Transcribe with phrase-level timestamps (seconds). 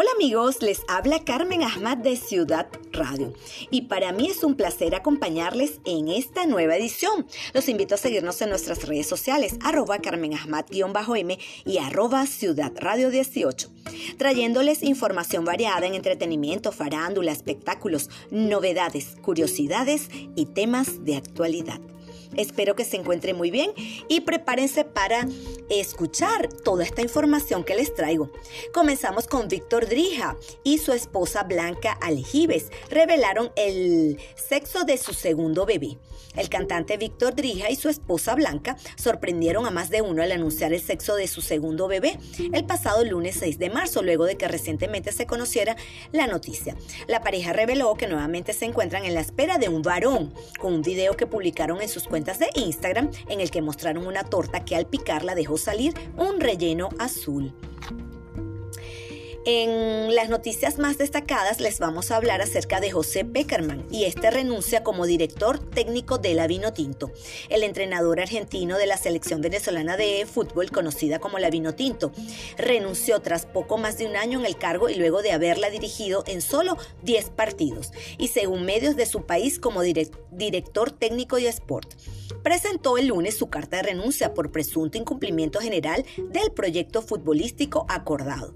[0.00, 3.34] Hola amigos, les habla Carmen Ahmad de Ciudad Radio
[3.68, 7.26] y para mí es un placer acompañarles en esta nueva edición.
[7.52, 13.10] Los invito a seguirnos en nuestras redes sociales, arroba Carmen Ahmad-M y arroba Ciudad Radio
[13.10, 13.70] 18,
[14.18, 21.80] trayéndoles información variada en entretenimiento, farándula, espectáculos, novedades, curiosidades y temas de actualidad.
[22.36, 23.72] Espero que se encuentren muy bien
[24.08, 25.26] y prepárense para
[25.70, 28.30] escuchar toda esta información que les traigo.
[28.72, 32.70] Comenzamos con Víctor Drija y su esposa Blanca Aljibes.
[32.90, 35.98] Revelaron el sexo de su segundo bebé.
[36.36, 40.72] El cantante Víctor Drija y su esposa Blanca sorprendieron a más de uno al anunciar
[40.72, 42.18] el sexo de su segundo bebé
[42.52, 45.76] el pasado lunes 6 de marzo, luego de que recientemente se conociera
[46.12, 46.76] la noticia.
[47.08, 50.82] La pareja reveló que nuevamente se encuentran en la espera de un varón, con un
[50.82, 54.76] video que publicaron en sus cuentas de Instagram en el que mostraron una torta que
[54.76, 57.54] al picarla dejó salir un relleno azul.
[59.44, 64.30] En las noticias más destacadas les vamos a hablar acerca de José Peckerman y este
[64.30, 67.12] renuncia como director técnico de la Tinto.
[67.48, 72.12] El entrenador argentino de la selección venezolana de fútbol conocida como la Tinto
[72.56, 76.24] renunció tras poco más de un año en el cargo y luego de haberla dirigido
[76.26, 81.94] en solo 10 partidos y según medios de su país como director técnico de sport.
[82.42, 88.54] Presentó el lunes su carta de renuncia por presunto incumplimiento general del proyecto futbolístico acordado.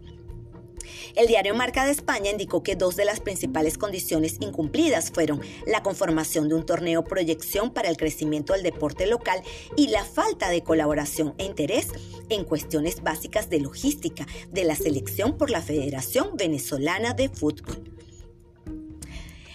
[1.14, 5.82] El diario Marca de España indicó que dos de las principales condiciones incumplidas fueron la
[5.82, 9.42] conformación de un torneo proyección para el crecimiento del deporte local
[9.76, 11.88] y la falta de colaboración e interés
[12.28, 17.92] en cuestiones básicas de logística de la selección por la Federación Venezolana de Fútbol.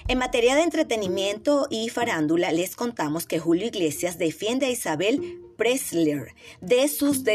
[0.09, 6.33] En materia de entretenimiento y farándula, les contamos que Julio Iglesias defiende a Isabel Presler
[6.61, 7.25] de sus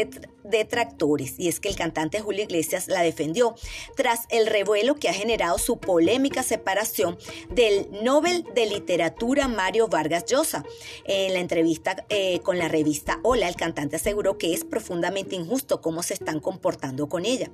[0.43, 3.55] detractores y es que el cantante Julio Iglesias la defendió
[3.95, 7.17] tras el revuelo que ha generado su polémica separación
[7.49, 10.63] del Nobel de Literatura Mario Vargas Llosa.
[11.05, 15.81] En la entrevista eh, con la revista Hola, el cantante aseguró que es profundamente injusto
[15.81, 17.49] cómo se están comportando con ella.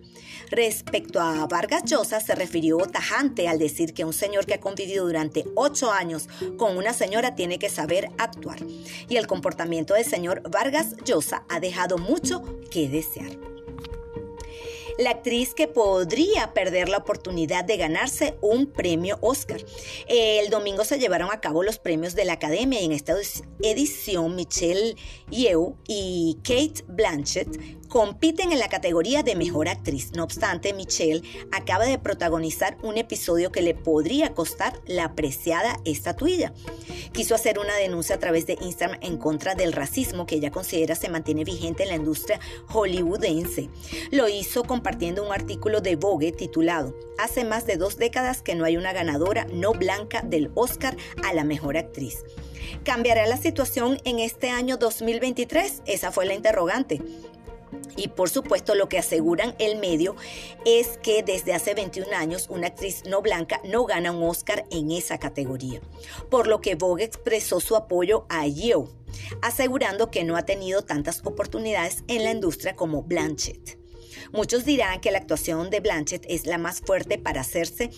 [0.50, 5.06] Respecto a Vargas Llosa, se refirió tajante al decir que un señor que ha convivido
[5.06, 8.60] durante ocho años con una señora tiene que saber actuar.
[9.08, 13.49] Y el comportamiento del señor Vargas Llosa ha dejado mucho que desear.
[15.00, 19.62] La actriz que podría perder la oportunidad de ganarse un premio Oscar.
[20.10, 23.16] El domingo se llevaron a cabo los premios de la Academia y en esta
[23.62, 24.98] edición Michelle
[25.30, 27.48] Yeoh y Kate Blanchett
[27.88, 30.12] compiten en la categoría de mejor actriz.
[30.16, 31.24] No obstante, Michelle
[31.54, 36.54] acaba de protagonizar un episodio que le podría costar la apreciada estatuilla.
[37.14, 40.94] Quiso hacer una denuncia a través de Instagram en contra del racismo que ella considera
[40.96, 43.70] se mantiene vigente en la industria hollywoodense.
[44.12, 48.66] Lo hizo compartiendo un artículo de Vogue titulado Hace más de dos décadas que no
[48.66, 52.24] hay una ganadora no blanca del Oscar a la mejor actriz.
[52.84, 55.84] ¿Cambiará la situación en este año 2023?
[55.86, 57.02] Esa fue la interrogante.
[57.98, 60.16] Y por supuesto lo que aseguran el medio
[60.66, 64.90] es que desde hace 21 años una actriz no blanca no gana un Oscar en
[64.92, 65.82] esa categoría,
[66.32, 68.90] por lo que Vogue expresó su apoyo a Yeoh,
[69.44, 73.79] asegurando que no ha tenido tantas oportunidades en la industria como Blanchett.
[74.32, 77.90] Muchos dirán que la actuación de Blanchett es la más fuerte para hacerse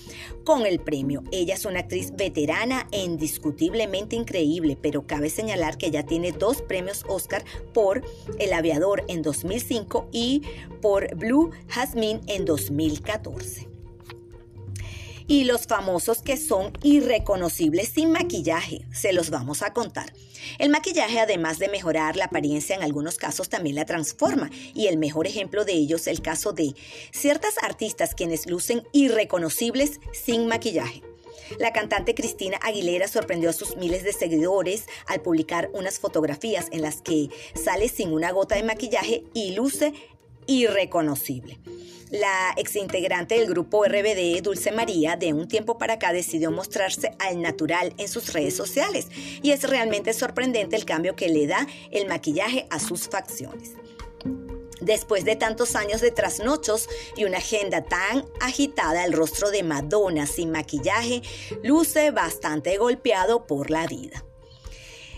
[0.43, 1.23] con el premio.
[1.31, 6.61] Ella es una actriz veterana e indiscutiblemente increíble, pero cabe señalar que ya tiene dos
[6.61, 7.43] premios Oscar
[7.73, 8.03] por
[8.39, 10.41] El Aviador en 2005 y
[10.81, 13.70] por Blue Jasmine en 2014
[15.31, 18.81] y los famosos que son irreconocibles sin maquillaje.
[18.91, 20.11] Se los vamos a contar.
[20.59, 24.49] El maquillaje, además de mejorar la apariencia, en algunos casos también la transforma.
[24.73, 26.75] Y el mejor ejemplo de ello es el caso de
[27.13, 31.01] ciertas artistas quienes lucen irreconocibles sin maquillaje.
[31.59, 36.81] La cantante Cristina Aguilera sorprendió a sus miles de seguidores al publicar unas fotografías en
[36.81, 39.93] las que sale sin una gota de maquillaje y luce
[40.47, 41.59] irreconocible.
[42.11, 47.41] La exintegrante del grupo RBD, Dulce María, de un tiempo para acá decidió mostrarse al
[47.41, 49.07] natural en sus redes sociales
[49.41, 53.75] y es realmente sorprendente el cambio que le da el maquillaje a sus facciones.
[54.81, 60.25] Después de tantos años de trasnochos y una agenda tan agitada, el rostro de Madonna
[60.25, 61.21] sin maquillaje
[61.63, 64.25] luce bastante golpeado por la vida.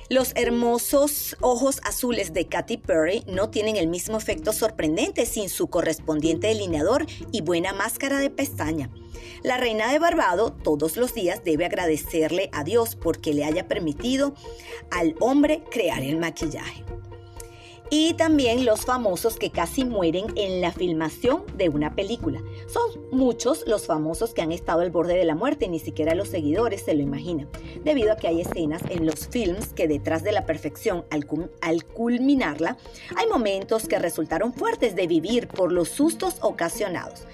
[0.09, 5.67] Los hermosos ojos azules de Katy Perry no tienen el mismo efecto sorprendente sin su
[5.67, 8.89] correspondiente delineador y buena máscara de pestaña.
[9.43, 14.33] La reina de Barbado todos los días debe agradecerle a Dios porque le haya permitido
[14.91, 16.83] al hombre crear el maquillaje.
[17.95, 22.41] Y también los famosos que casi mueren en la filmación de una película.
[22.65, 22.81] Son
[23.11, 26.81] muchos los famosos que han estado al borde de la muerte ni siquiera los seguidores
[26.81, 27.49] se lo imaginan,
[27.83, 32.77] debido a que hay escenas en los films que detrás de la perfección, al culminarla,
[33.15, 37.27] hay momentos que resultaron fuertes de vivir por los sustos ocasionados.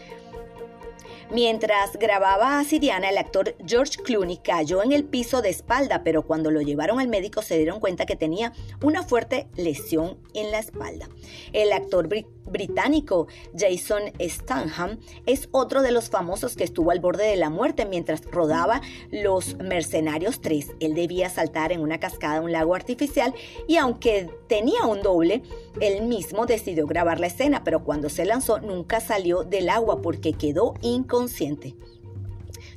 [1.31, 6.24] Mientras grababa a Siriana, el actor George Clooney cayó en el piso de espalda, pero
[6.24, 10.58] cuando lo llevaron al médico se dieron cuenta que tenía una fuerte lesión en la
[10.58, 11.08] espalda.
[11.54, 12.10] El actor
[12.48, 14.98] británico Jason Stanham
[15.28, 18.81] es otro de los famosos que estuvo al borde de la muerte mientras rodaba
[19.12, 20.78] Los Mercenarios 3.
[20.80, 23.36] Él debía saltar en una cascada un lago artificial
[23.68, 25.44] y aunque tenía un doble,
[25.80, 30.34] él mismo decidió grabar la escena, pero cuando se lanzó nunca salió del agua porque
[30.34, 31.19] quedó inconsciente.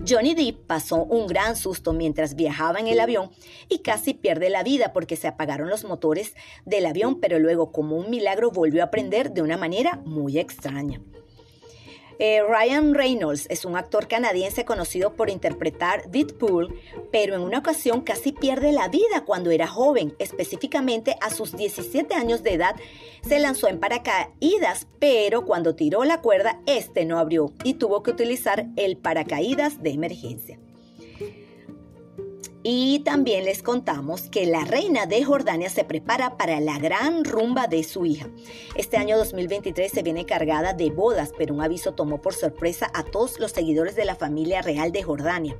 [0.06, 3.30] Johnny Depp pasó un gran susto mientras viajaba en el avión
[3.68, 6.34] y casi pierde la vida porque se apagaron los motores
[6.64, 11.00] del avión, pero luego como un milagro volvió a prender de una manera muy extraña.
[12.24, 16.72] Eh, Ryan Reynolds es un actor canadiense conocido por interpretar Deadpool,
[17.10, 20.14] pero en una ocasión casi pierde la vida cuando era joven.
[20.20, 22.76] Específicamente a sus 17 años de edad
[23.26, 28.12] se lanzó en paracaídas, pero cuando tiró la cuerda, este no abrió y tuvo que
[28.12, 30.60] utilizar el paracaídas de emergencia.
[32.64, 37.66] Y también les contamos que la reina de Jordania se prepara para la gran rumba
[37.66, 38.28] de su hija.
[38.76, 43.02] Este año 2023 se viene cargada de bodas, pero un aviso tomó por sorpresa a
[43.02, 45.56] todos los seguidores de la familia real de Jordania,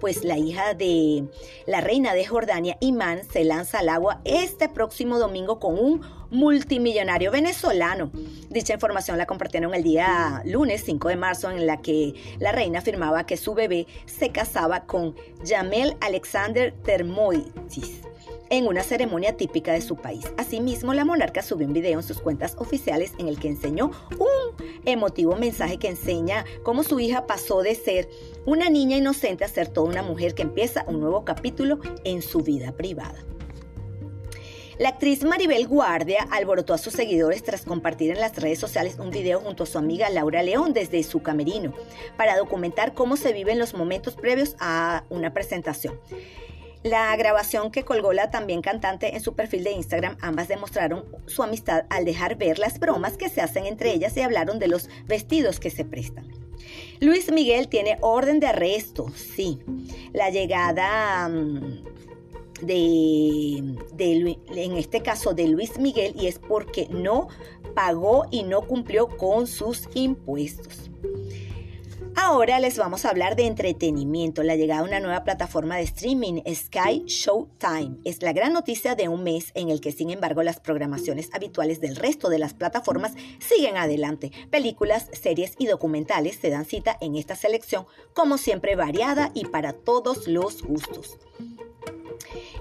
[0.00, 1.28] pues la hija de
[1.66, 6.00] la reina de Jordania, Imán, se lanza al agua este próximo domingo con un
[6.30, 8.10] multimillonario venezolano.
[8.50, 12.78] Dicha información la compartieron el día lunes 5 de marzo en la que la reina
[12.78, 15.14] afirmaba que su bebé se casaba con
[15.44, 18.02] Jamel Alexander Termoitis
[18.50, 20.24] en una ceremonia típica de su país.
[20.36, 24.66] Asimismo, la monarca subió un video en sus cuentas oficiales en el que enseñó un
[24.84, 28.08] emotivo mensaje que enseña cómo su hija pasó de ser
[28.44, 32.40] una niña inocente a ser toda una mujer que empieza un nuevo capítulo en su
[32.40, 33.24] vida privada.
[34.78, 39.10] La actriz Maribel Guardia alborotó a sus seguidores tras compartir en las redes sociales un
[39.10, 41.72] video junto a su amiga Laura León desde su camerino
[42.18, 45.98] para documentar cómo se viven los momentos previos a una presentación.
[46.82, 51.42] La grabación que colgó la también cantante en su perfil de Instagram, ambas demostraron su
[51.42, 54.90] amistad al dejar ver las bromas que se hacen entre ellas y hablaron de los
[55.06, 56.28] vestidos que se prestan.
[57.00, 59.58] Luis Miguel tiene orden de arresto, sí.
[60.12, 61.28] La llegada...
[61.30, 61.95] Mm,
[62.62, 63.56] de,
[63.98, 67.28] en este caso de Luis Miguel, y es porque no
[67.74, 70.90] pagó y no cumplió con sus impuestos.
[72.18, 76.40] Ahora les vamos a hablar de entretenimiento, la llegada de una nueva plataforma de streaming,
[76.50, 77.98] Sky Showtime.
[78.04, 81.78] Es la gran noticia de un mes en el que, sin embargo, las programaciones habituales
[81.82, 84.32] del resto de las plataformas siguen adelante.
[84.50, 89.74] Películas, series y documentales se dan cita en esta selección, como siempre variada y para
[89.74, 91.18] todos los gustos.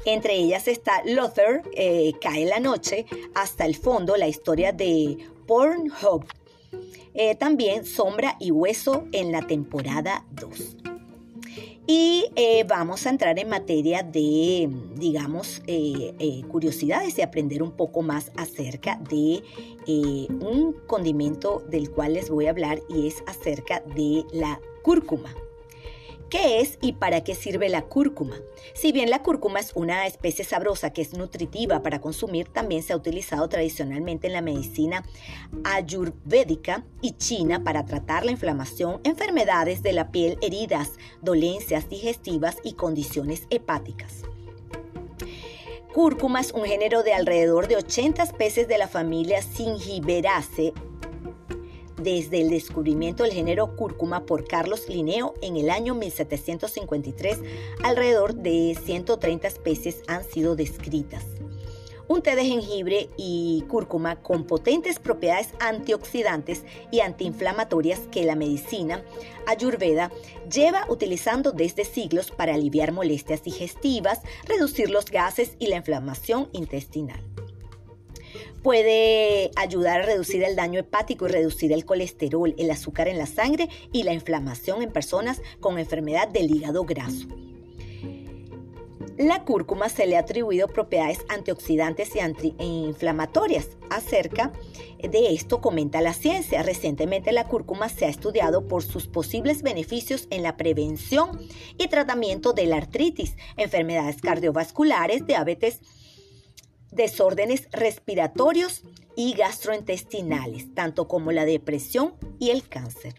[0.06, 5.18] Entre ellas está Luther, eh, Cae la Noche, hasta el fondo la historia de
[5.48, 6.25] Pornhub.
[7.16, 10.78] Eh, también Sombra y Hueso en la temporada 2.
[11.88, 15.62] Y eh, vamos a entrar en materia de, digamos,
[16.50, 19.44] curiosidades y aprender un poco más acerca de
[19.88, 25.34] un condimento del cual les voy a hablar y es acerca de la cúrcuma.
[26.36, 28.36] ¿Qué es y para qué sirve la cúrcuma?
[28.74, 32.92] Si bien la cúrcuma es una especie sabrosa que es nutritiva para consumir, también se
[32.92, 35.06] ha utilizado tradicionalmente en la medicina
[35.63, 42.74] ayurvédica y china para tratar la inflamación, enfermedades de la piel, heridas, dolencias digestivas y
[42.74, 44.24] condiciones hepáticas.
[45.94, 50.74] Cúrcuma es un género de alrededor de 80 especies de la familia Singiberaceae
[51.98, 57.40] desde el descubrimiento del género cúrcuma por Carlos Linneo en el año 1753,
[57.84, 61.25] alrededor de 130 especies han sido descritas.
[62.08, 69.04] Un té de jengibre y cúrcuma con potentes propiedades antioxidantes y antiinflamatorias que la medicina
[69.48, 70.12] ayurveda
[70.52, 77.24] lleva utilizando desde siglos para aliviar molestias digestivas, reducir los gases y la inflamación intestinal
[78.65, 83.27] puede ayudar a reducir el daño hepático y reducir el colesterol, el azúcar en la
[83.27, 87.27] sangre y la inflamación en personas con enfermedad del hígado graso.
[89.19, 93.69] La cúrcuma se le ha atribuido propiedades antioxidantes y antiinflamatorias.
[93.91, 94.51] Acerca
[95.00, 96.63] de esto comenta la ciencia.
[96.63, 101.39] Recientemente la cúrcuma se ha estudiado por sus posibles beneficios en la prevención
[101.77, 105.81] y tratamiento de la artritis, enfermedades cardiovasculares, diabetes,
[106.96, 108.84] desórdenes respiratorios
[109.16, 113.16] y gastrointestinales, tanto como la depresión y el cáncer.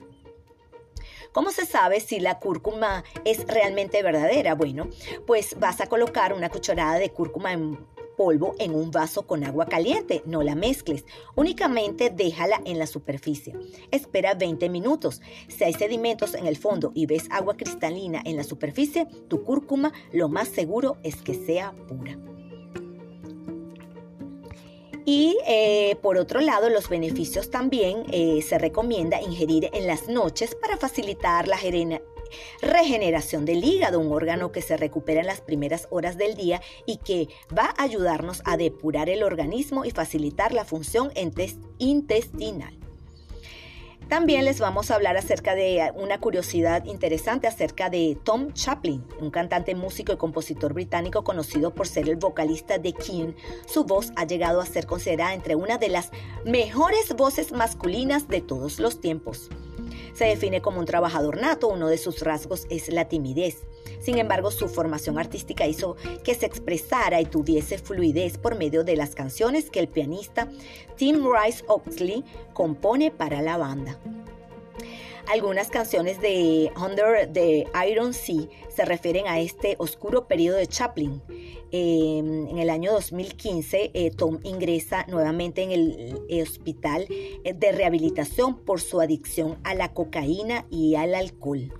[1.33, 4.55] ¿Cómo se sabe si la cúrcuma es realmente verdadera?
[4.55, 4.89] Bueno,
[5.27, 7.79] pues vas a colocar una cucharada de cúrcuma en
[8.17, 10.23] polvo en un vaso con agua caliente.
[10.25, 11.05] No la mezcles.
[11.35, 13.55] Únicamente déjala en la superficie.
[13.91, 15.21] Espera 20 minutos.
[15.49, 19.93] Si hay sedimentos en el fondo y ves agua cristalina en la superficie, tu cúrcuma
[20.13, 22.19] lo más seguro es que sea pura.
[25.09, 30.57] Y eh, por otro lado, los beneficios también eh, se recomienda ingerir en las noches
[30.57, 31.57] para facilitar la
[32.61, 36.97] regeneración del hígado, un órgano que se recupera en las primeras horas del día y
[36.97, 41.13] que va a ayudarnos a depurar el organismo y facilitar la función
[41.79, 42.86] intestinal.
[44.09, 49.33] También les vamos a hablar acerca de una curiosidad interesante acerca de Tom Chaplin, un
[49.33, 53.33] cantante, músico y compositor británico conocido por ser el vocalista de King.
[53.67, 56.13] Su voz ha llegado a ser considerada entre una de las
[56.45, 59.51] mejores voces masculinas de todos los tiempos.
[60.17, 63.67] Se define como un trabajador nato, uno de sus rasgos es la timidez.
[64.01, 68.97] Sin embargo, su formación artística hizo que se expresara y tuviese fluidez por medio de
[68.97, 70.49] las canciones que el pianista
[70.97, 73.99] Tim Rice Oxley compone para la banda.
[75.29, 81.21] Algunas canciones de Under the Iron Sea se refieren a este oscuro periodo de Chaplin.
[81.73, 87.73] Em, en el año 2015, eh, Tom ingresa nuevamente en el eh, hospital eh, de
[87.73, 91.73] rehabilitación por su adicción a la cocaína y al alcohol.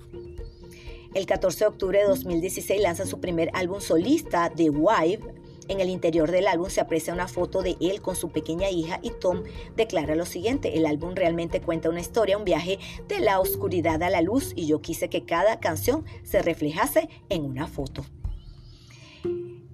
[1.15, 5.23] El 14 de octubre de 2016 lanza su primer álbum solista, The Wife.
[5.69, 9.01] En el interior del álbum se aprecia una foto de él con su pequeña hija
[9.03, 9.43] y Tom
[9.77, 14.11] declara lo siguiente, el álbum realmente cuenta una historia, un viaje de la oscuridad a
[14.11, 18.05] la luz y yo quise que cada canción se reflejase en una foto.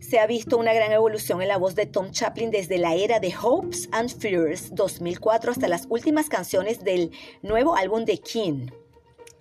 [0.00, 3.20] Se ha visto una gran evolución en la voz de Tom Chaplin desde la era
[3.20, 8.66] de Hopes and Fears 2004 hasta las últimas canciones del nuevo álbum de King.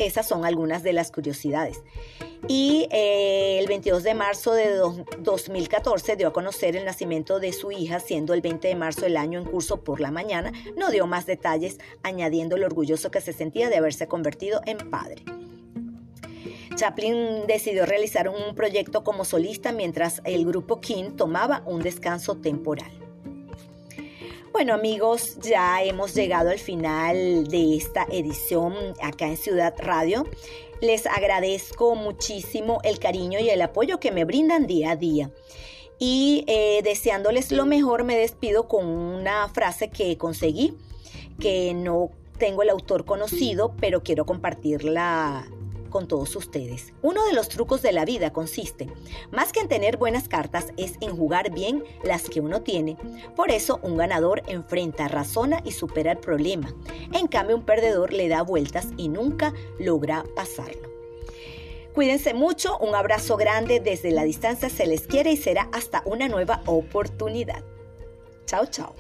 [0.02, 1.82] Esas son algunas de las curiosidades.
[2.48, 4.76] Y eh, el 22 de marzo de
[5.20, 9.16] 2014 dio a conocer el nacimiento de su hija, siendo el 20 de marzo del
[9.16, 10.52] año en curso por la mañana.
[10.76, 15.24] No dio más detalles, añadiendo lo orgulloso que se sentía de haberse convertido en padre.
[16.76, 22.92] Chaplin decidió realizar un proyecto como solista mientras el grupo King tomaba un descanso temporal.
[24.62, 30.28] Bueno amigos, ya hemos llegado al final de esta edición acá en Ciudad Radio.
[30.82, 35.32] Les agradezco muchísimo el cariño y el apoyo que me brindan día a día.
[35.98, 40.78] Y eh, deseándoles lo mejor, me despido con una frase que conseguí,
[41.40, 45.48] que no tengo el autor conocido, pero quiero compartirla
[45.92, 46.94] con todos ustedes.
[47.04, 48.88] Uno de los trucos de la vida consiste,
[49.30, 52.98] más que en tener buenas cartas, es en jugar bien las que uno tiene.
[53.36, 56.74] Por eso un ganador enfrenta, razona y supera el problema.
[57.14, 60.90] En cambio un perdedor le da vueltas y nunca logra pasarlo.
[61.94, 66.30] Cuídense mucho, un abrazo grande desde la distancia se les quiere y será hasta una
[66.30, 67.64] nueva oportunidad.
[68.46, 68.96] Chao, chao.